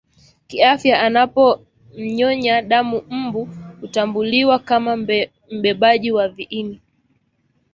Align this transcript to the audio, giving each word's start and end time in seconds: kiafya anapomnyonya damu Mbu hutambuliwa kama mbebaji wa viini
kiafya 0.47 1.01
anapomnyonya 1.01 2.61
damu 2.61 3.01
Mbu 3.09 3.49
hutambuliwa 3.81 4.59
kama 4.59 4.95
mbebaji 5.51 6.11
wa 6.11 6.27
viini 6.29 6.81